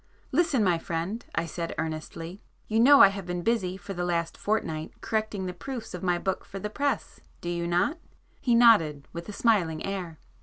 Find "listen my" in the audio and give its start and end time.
0.31-0.79